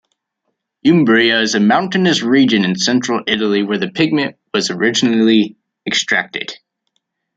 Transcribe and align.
Umbria 0.83 1.41
is 1.43 1.53
a 1.53 1.59
mountainous 1.59 2.23
region 2.23 2.65
in 2.65 2.73
central 2.73 3.21
Italy 3.27 3.61
where 3.61 3.77
the 3.77 3.91
pigment 3.91 4.35
was 4.51 4.71
originally 4.71 5.57
extracted. 5.85 6.57